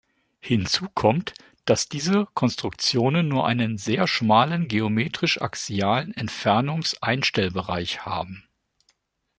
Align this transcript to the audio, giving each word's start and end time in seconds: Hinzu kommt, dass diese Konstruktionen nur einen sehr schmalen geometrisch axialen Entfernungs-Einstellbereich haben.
Hinzu 0.39 0.87
kommt, 0.95 1.35
dass 1.65 1.87
diese 1.87 2.27
Konstruktionen 2.33 3.27
nur 3.27 3.45
einen 3.45 3.77
sehr 3.77 4.07
schmalen 4.07 4.67
geometrisch 4.67 5.39
axialen 5.39 6.11
Entfernungs-Einstellbereich 6.17 8.03
haben. 8.03 8.43